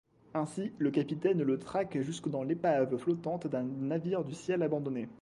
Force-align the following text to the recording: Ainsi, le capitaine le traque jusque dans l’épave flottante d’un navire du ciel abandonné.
Ainsi, 0.33 0.71
le 0.79 0.89
capitaine 0.89 1.43
le 1.43 1.59
traque 1.59 1.99
jusque 2.01 2.27
dans 2.27 2.41
l’épave 2.41 2.97
flottante 2.97 3.45
d’un 3.45 3.61
navire 3.65 4.23
du 4.23 4.33
ciel 4.33 4.63
abandonné. 4.63 5.07